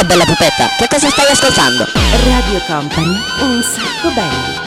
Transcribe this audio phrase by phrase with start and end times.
[0.00, 1.84] Ciao bella pupetta, che cosa stai ascoltando?
[2.24, 4.58] Radio Company, un sacco belli.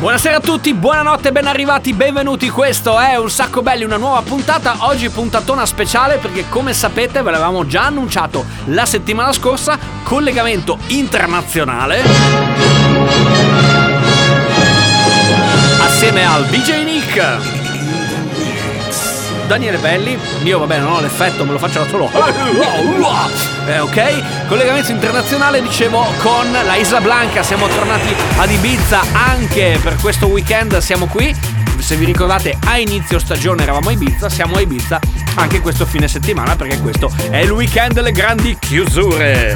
[0.00, 2.50] Buonasera a tutti, buonanotte, ben arrivati, benvenuti.
[2.50, 4.76] Questo è Un Sacco Belli, una nuova puntata.
[4.80, 12.02] Oggi puntatona speciale perché come sapete ve l'avevamo già annunciato la settimana scorsa, collegamento internazionale
[15.80, 17.57] assieme al DJ Nick.
[19.48, 22.10] Daniele Belli, io vabbè non ho l'effetto, me lo faccio da solo.
[23.68, 29.96] Eh, ok, collegamento internazionale dicevo con la Isla Blanca, siamo tornati ad Ibiza anche per
[29.96, 31.34] questo weekend, siamo qui.
[31.78, 34.98] Se vi ricordate a inizio stagione eravamo a Ibiza, siamo a Ibiza
[35.34, 39.54] anche questo fine settimana perché questo è il weekend delle grandi chiusure.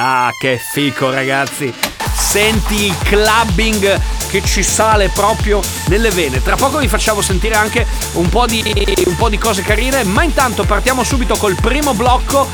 [0.00, 1.89] Ah, che fico ragazzi!
[2.30, 6.40] Senti il clubbing che ci sale proprio nelle vene.
[6.40, 8.62] Tra poco vi facciamo sentire anche un po' di,
[9.04, 12.48] un po di cose carine, ma intanto partiamo subito col primo blocco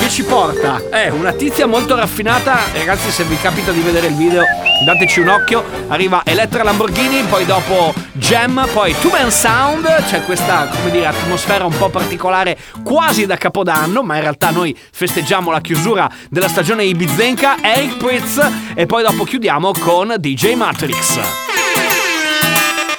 [0.00, 0.88] che ci porta?
[0.88, 4.44] È una tizia molto raffinata, ragazzi se vi capita di vedere il video
[4.84, 10.68] dateci un occhio, arriva Elettra Lamborghini, poi dopo Gem, poi Two Man Sound, c'è questa
[10.68, 15.60] come dire atmosfera un po' particolare quasi da capodanno, ma in realtà noi festeggiamo la
[15.60, 18.40] chiusura della stagione Ibizenka, Eric Pritz
[18.74, 21.20] e poi dopo chiudiamo con DJ Matrix.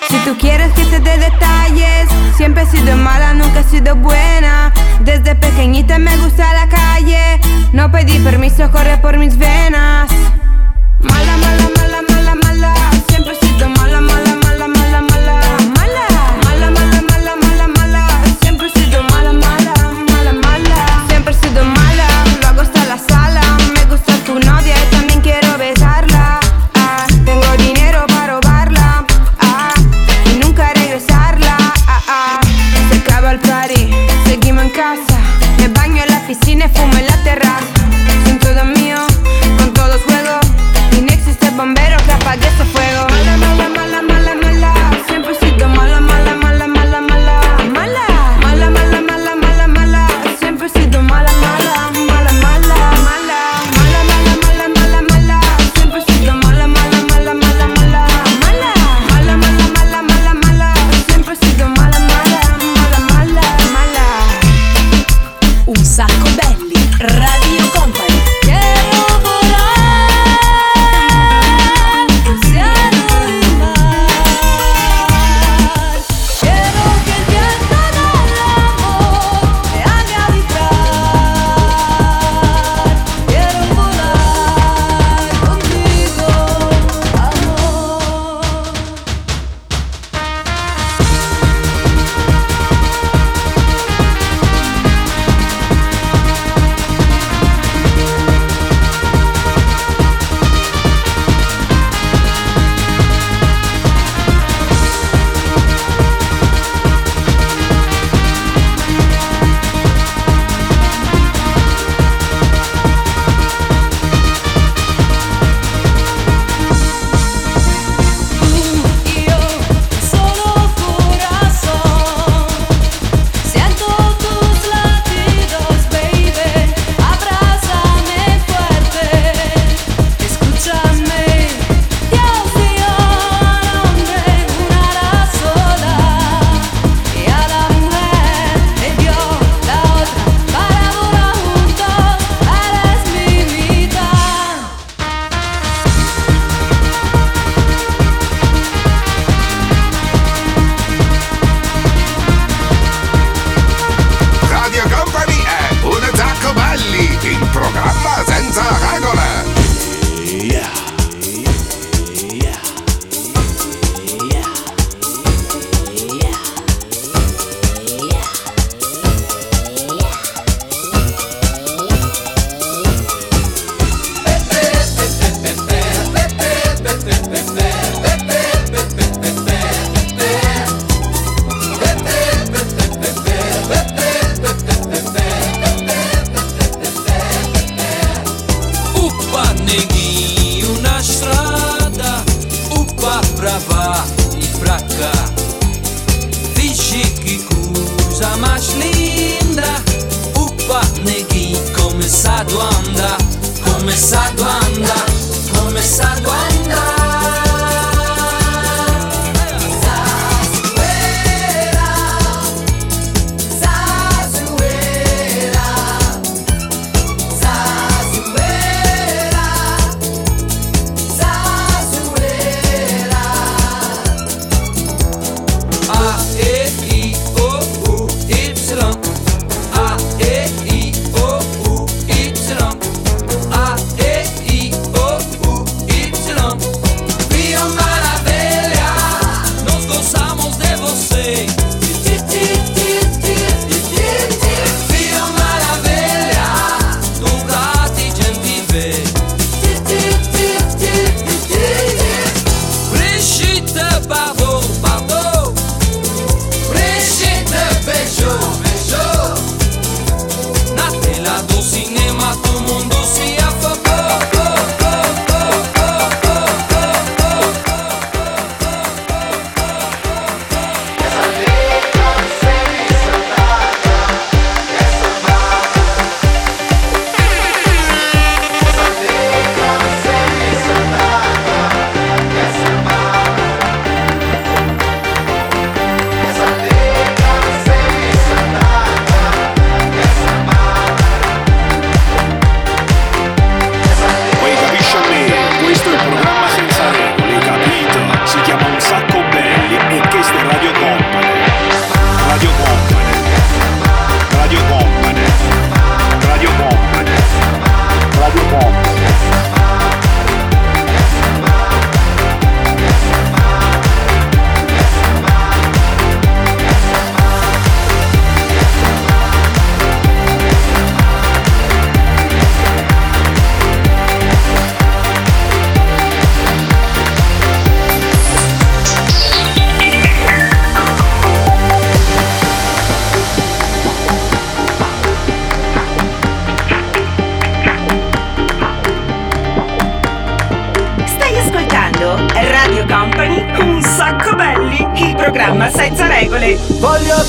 [0.09, 4.71] Si tú quieres que te dé detalles, siempre he sido mala, nunca he sido buena.
[5.01, 7.39] Desde pequeñita me gusta la calle,
[7.73, 10.09] no pedí permiso, corre por mis venas.
[11.01, 11.74] Mala, mala, mala,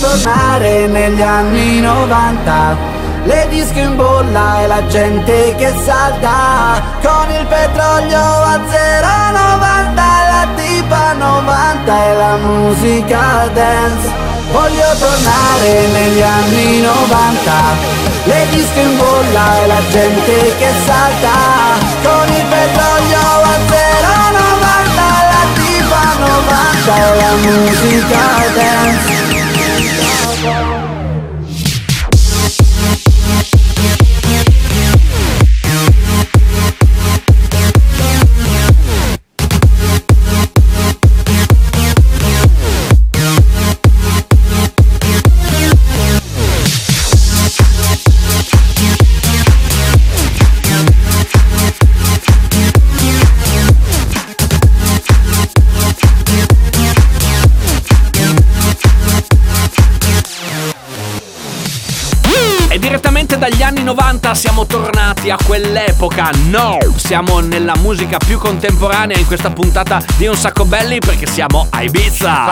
[0.06, 2.94] tornare negli anni 90.
[3.24, 6.80] Le disco in bolla e la gente che salta.
[7.02, 9.94] Con il petrolio a 0,90
[10.32, 14.24] La tipa 90 e la musica dance.
[14.52, 17.52] Voglio tornare negli anni 90
[18.26, 21.34] Le disco in bolla e la gente che salta.
[22.06, 24.98] Con il petrolio a 0,90
[25.32, 28.18] La tipa 90 e la musica
[28.54, 29.35] dance
[62.86, 66.30] direttamente dagli anni 90 siamo tornati a quell'epoca.
[66.50, 71.66] No, siamo nella musica più contemporanea in questa puntata di Un Sacco Belli perché siamo
[71.68, 72.44] a Ibiza.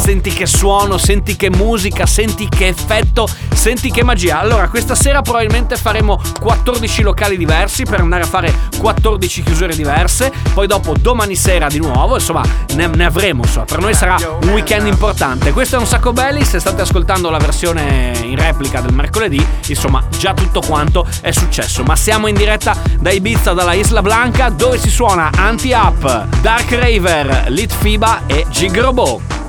[0.00, 4.40] Senti che suono, senti che musica, senti che effetto, senti che magia.
[4.40, 10.32] Allora, questa sera probabilmente faremo 14 locali diversi per andare a fare 14 chiusure diverse.
[10.54, 12.42] Poi dopo domani sera di nuovo, insomma,
[12.74, 13.42] ne, ne avremo.
[13.44, 13.66] Insomma.
[13.66, 15.52] Per noi sarà un weekend importante.
[15.52, 16.44] Questo è un sacco belli.
[16.44, 21.84] Se state ascoltando la versione in replica del mercoledì, insomma, già tutto quanto è successo.
[21.84, 27.44] Ma siamo in diretta da Ibiza, dalla Isla Blanca, dove si suona Anti-Up, Dark Raver,
[27.48, 29.39] Lit Fiba e Gigrobo.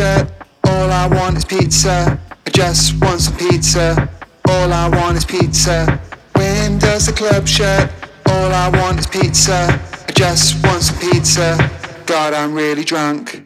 [0.00, 0.32] Shut?
[0.64, 2.18] All I want is pizza.
[2.46, 4.08] I just want some pizza.
[4.48, 6.00] All I want is pizza.
[6.34, 7.92] When does the club shut?
[8.26, 9.60] All I want is pizza.
[10.08, 11.48] I just want some pizza.
[12.06, 13.44] God, I'm really drunk.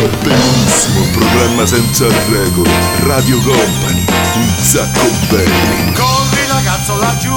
[0.00, 2.70] C'è bellissimo programma senza regole,
[3.02, 4.02] Radio Company,
[4.36, 5.92] un sacco belli.
[5.92, 7.36] Corri ragazzo laggiù,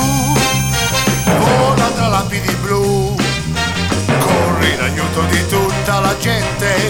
[1.39, 3.13] vola tra lapidi blu.
[4.17, 6.89] Corri in aiuto di tutta la gente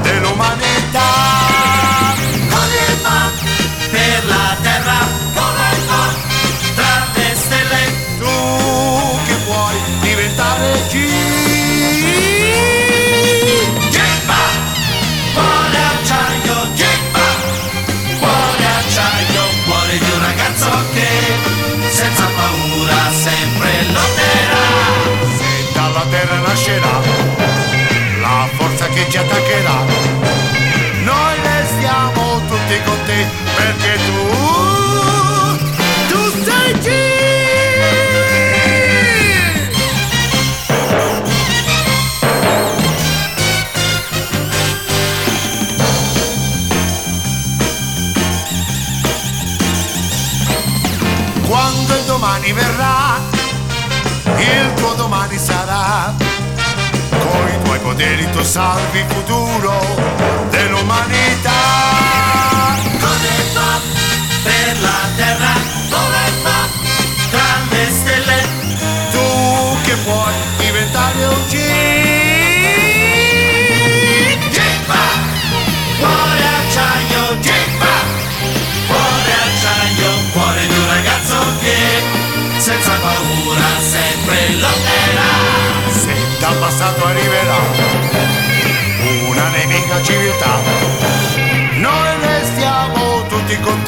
[0.00, 1.39] dell'umanità.
[29.20, 29.84] Attaccherà,
[31.04, 34.69] noi restiamo tutti con te perché tu,
[58.52, 59.49] poteri tu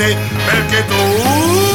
[0.03, 0.17] tutti
[0.49, 1.72] con te perché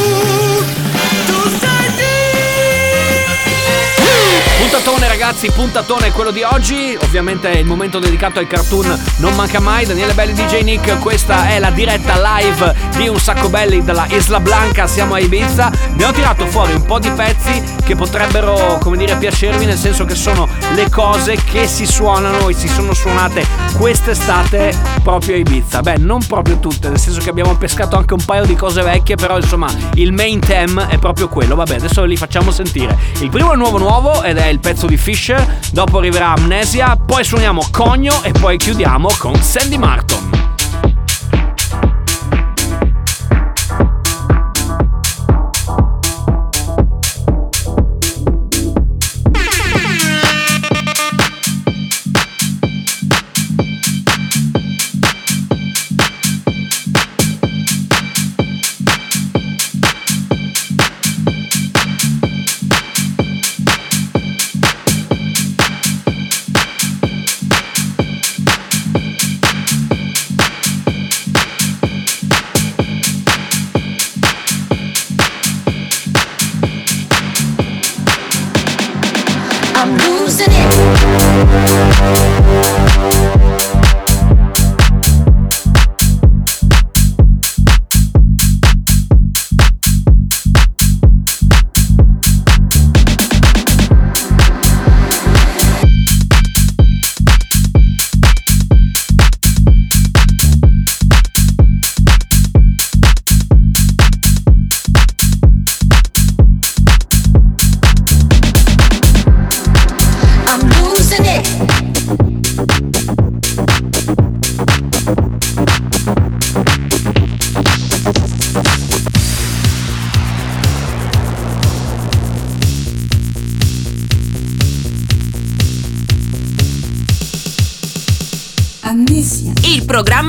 [5.07, 6.95] Ragazzi, puntatone quello di oggi.
[7.01, 11.47] Ovviamente è il momento dedicato ai cartoon Non manca mai, Daniele Belli DJ Nick Questa
[11.47, 14.85] è la diretta live di Un Sacco Belli dalla Isla Blanca.
[14.85, 15.71] Siamo a Ibiza.
[15.91, 20.13] Abbiamo tirato fuori un po' di pezzi che potrebbero, come dire, piacervi Nel senso che
[20.13, 23.45] sono le cose che si suonano e si sono suonate
[23.77, 25.81] quest'estate proprio a Ibiza.
[25.81, 29.15] Beh, non proprio tutte, nel senso che abbiamo pescato anche un paio di cose vecchie
[29.15, 31.55] Però insomma, il main theme è proprio quello.
[31.55, 32.97] Vabbè, adesso li facciamo sentire.
[33.19, 37.23] Il primo è nuovo nuovo ed è il pezzo di Fisher Dopo arriverà Amnesia Poi
[37.23, 40.46] suoniamo Cogno e poi chiudiamo con Sandy Martin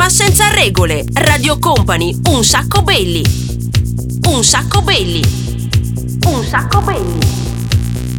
[0.08, 1.04] senza regole.
[1.12, 3.22] Radio Company, un sacco belli.
[4.28, 5.22] Un sacco belli.
[6.26, 7.18] Un sacco belli.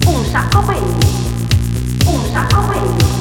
[0.05, 1.05] Un sacco belli.
[2.05, 3.18] Un sacco belli.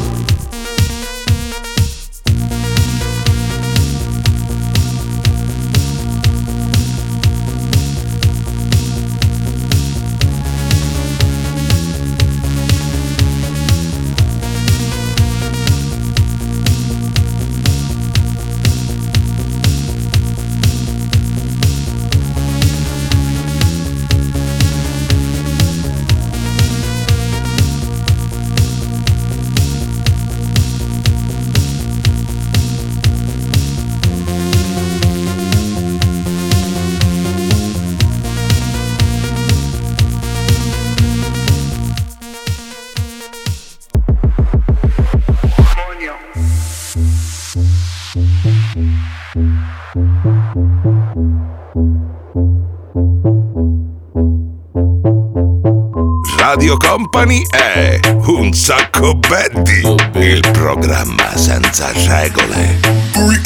[56.98, 62.80] Company è Un sacco belli, il programma senza regole.
[63.12, 63.38] Coño,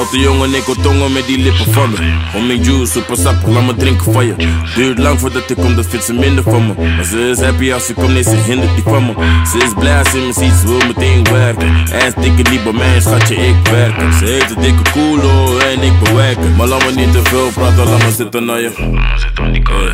[0.00, 1.96] Stoute jongen, ik wil tongen met die lippen van me.
[2.34, 4.34] Om mijn juice, super sap, laat me drinken van je.
[4.74, 6.74] Duurt lang voordat ik kom, dat vindt ze minder van me.
[6.96, 9.12] Maar ze is happy als ze komt, nee, ze hindert die van me.
[9.52, 11.68] Ze is blij als ze me ziet, ze wil meteen werken.
[11.92, 14.12] En dikke liep bij mij, schatje, ik werk.
[14.18, 16.56] Ze heeft een dikke koelo en ik bewerken.
[16.56, 18.70] Maar laat me niet te veel praten, laat me zitten naar je.
[19.16, 19.92] Zit op die koude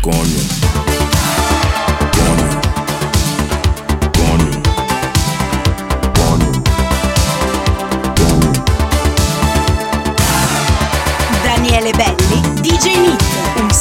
[0.00, 0.18] Konjo.
[0.22, 0.97] Daniele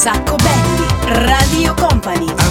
[0.08, 2.47] sacco belli, Radio Company.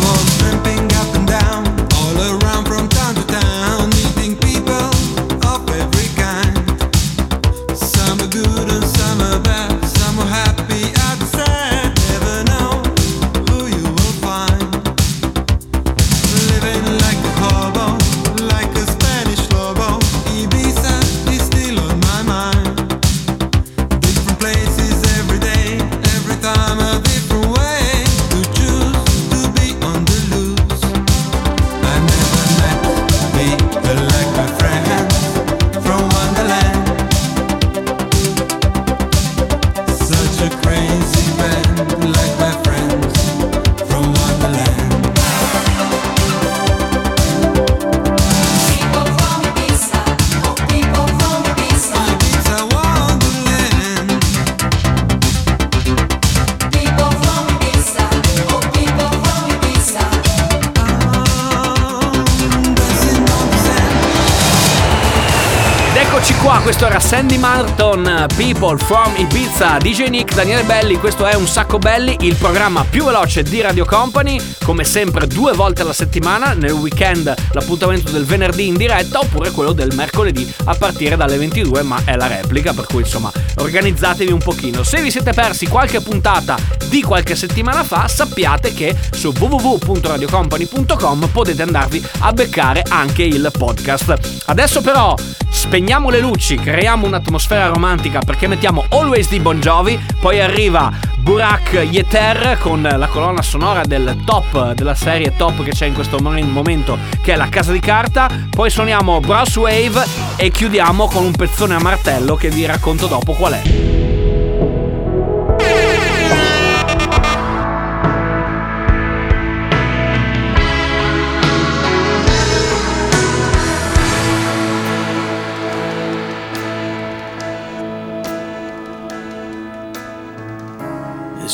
[66.29, 71.37] Eccoci qua, questo era Sandy Martin, People from Ibiza, DJ Nick, Daniele Belli, questo è
[71.37, 75.93] Un Sacco Belli, il programma più veloce di Radio Company, come sempre due volte alla
[75.93, 81.37] settimana, nel weekend l'appuntamento del venerdì in diretta oppure quello del mercoledì a partire dalle
[81.37, 84.83] 22, ma è la replica, per cui insomma organizzatevi un pochino.
[84.83, 86.57] Se vi siete persi qualche puntata
[86.89, 94.43] di qualche settimana fa, sappiate che su www.radiocompany.com potete andarvi a beccare anche il podcast.
[94.47, 95.15] Adesso però
[95.49, 101.87] spegniamo le luci, creiamo un'atmosfera romantica perché mettiamo Always di Bon Jovi, poi arriva Burak
[101.90, 106.40] Yeter con la colonna sonora del top della serie top che c'è in questo mo-
[106.44, 110.05] momento che è La Casa di Carta, poi suoniamo Brass Wave
[110.37, 114.15] e chiudiamo con un pezzone a martello che vi racconto dopo qual è.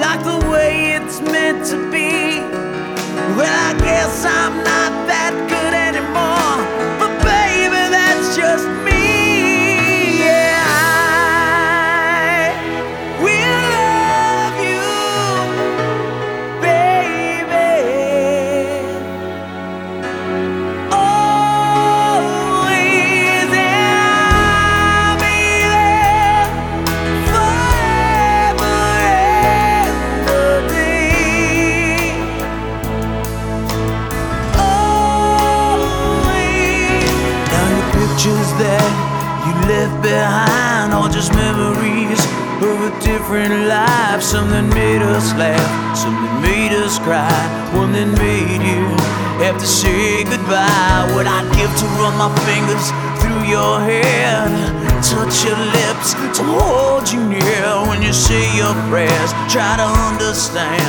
[0.00, 2.40] like the way it's meant to be.
[3.36, 6.58] Well, I guess I'm not that good anymore.
[6.98, 8.66] But baby, that's just
[52.14, 54.46] run my fingers through your hair,
[55.02, 59.30] touch your lips, to hold you near when you say your prayers.
[59.48, 60.82] Try to understand,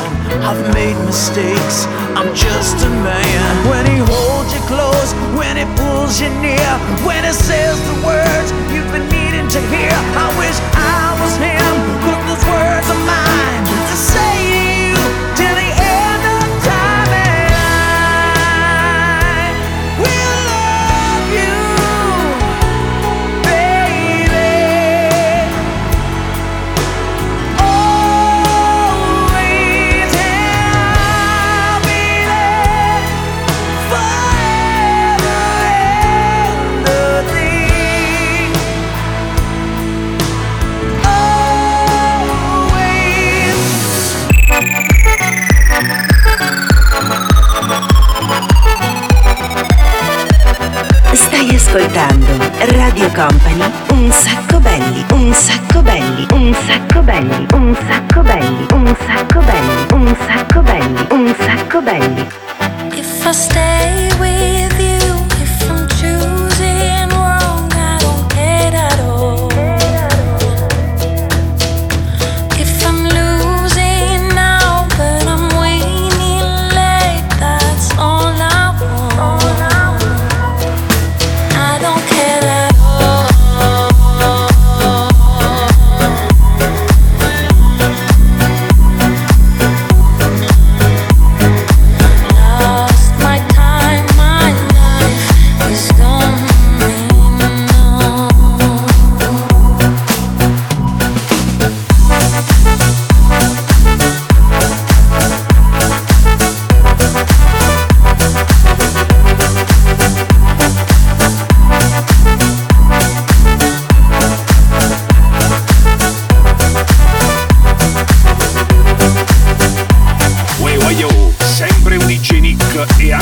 [0.43, 1.85] I've made mistakes.
[2.15, 3.69] I'm just a man.
[3.69, 6.71] When he holds you close, when he pulls you near,
[7.05, 9.93] when he says the words you've been needing to hear.
[9.93, 10.84] I wish I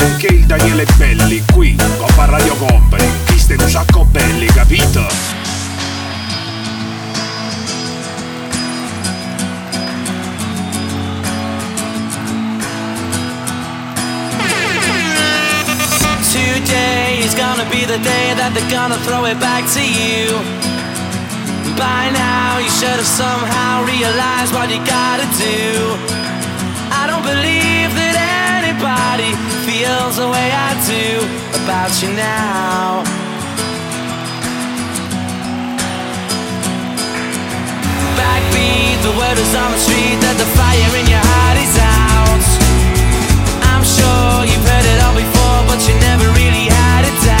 [0.04, 3.08] Anche il Daniele Belli qui, Coppa Radio Company.
[3.36, 5.06] Stai un sacco belli, capito?
[16.32, 20.38] Today is gonna be the day that they're gonna throw it back to you.
[21.76, 25.96] By now, you should have somehow realized what you gotta do.
[26.92, 28.33] I don't believe that
[28.74, 29.32] anybody
[29.66, 31.20] feels the way I do
[31.62, 33.02] about you now.
[38.18, 42.44] Backbeat, the word is on the street that the fire in your heart is out.
[43.70, 47.33] I'm sure you've heard it all before, but you never really had a doubt.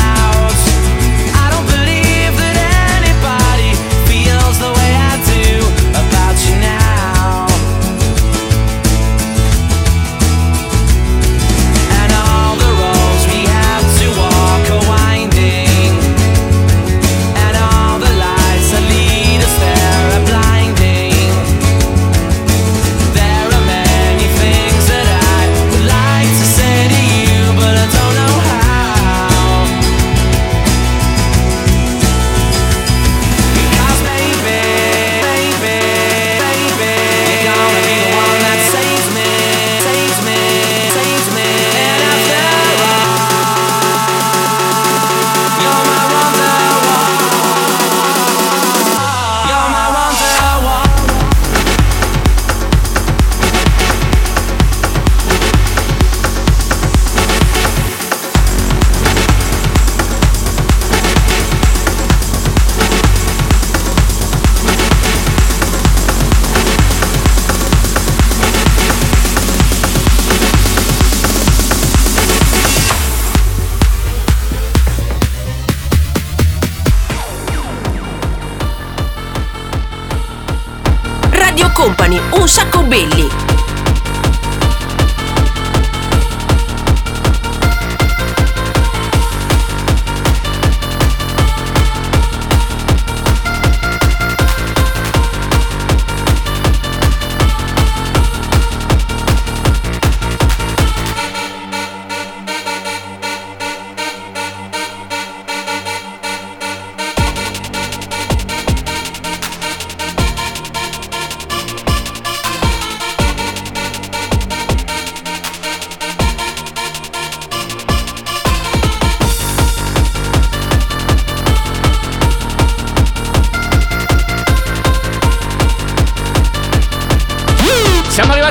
[82.40, 83.43] Un sacco belli.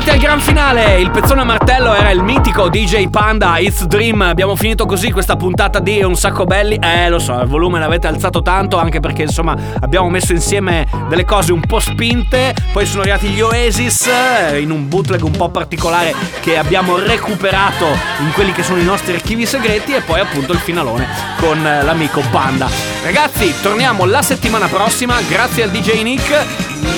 [0.04, 1.00] Arrivati al gran finale.
[1.00, 4.20] Il pezzone a martello era il mitico DJ Panda It's Dream.
[4.22, 6.76] Abbiamo finito così questa puntata di Un sacco belli.
[6.76, 11.24] Eh, lo so, il volume l'avete alzato tanto anche perché insomma abbiamo messo insieme delle
[11.24, 12.54] cose un po' spinte.
[12.72, 17.86] Poi sono arrivati gli Oasis eh, in un bootleg un po' particolare che abbiamo recuperato
[18.20, 21.06] in quelli che sono i nostri archivi segreti e poi appunto il finalone
[21.38, 22.68] con eh, l'amico Panda.
[23.02, 25.20] Ragazzi, torniamo la settimana prossima.
[25.28, 26.93] Grazie al DJ Nick.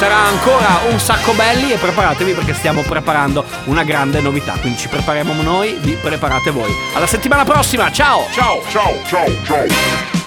[0.00, 4.54] Sarà ancora un sacco belli e preparatevi perché stiamo preparando una grande novità.
[4.58, 6.72] Quindi ci prepariamo noi, vi preparate voi.
[6.94, 8.26] Alla settimana prossima, ciao!
[8.32, 10.19] Ciao, ciao, ciao, ciao.